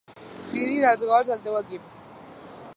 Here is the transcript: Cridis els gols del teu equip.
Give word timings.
Cridis 0.53 0.87
els 0.93 1.05
gols 1.11 1.29
del 1.33 1.45
teu 1.45 1.61
equip. 1.63 1.95